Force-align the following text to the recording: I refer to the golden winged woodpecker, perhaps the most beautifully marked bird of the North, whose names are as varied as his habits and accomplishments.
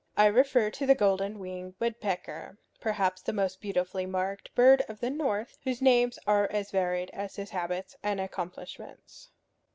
I 0.17 0.25
refer 0.25 0.71
to 0.71 0.87
the 0.87 0.95
golden 0.95 1.37
winged 1.37 1.75
woodpecker, 1.79 2.57
perhaps 2.79 3.21
the 3.21 3.33
most 3.33 3.61
beautifully 3.61 4.07
marked 4.07 4.51
bird 4.55 4.81
of 4.89 4.99
the 4.99 5.11
North, 5.11 5.59
whose 5.63 5.79
names 5.79 6.17
are 6.25 6.51
as 6.51 6.71
varied 6.71 7.11
as 7.11 7.35
his 7.35 7.51
habits 7.51 7.95
and 8.01 8.19
accomplishments. 8.19 9.29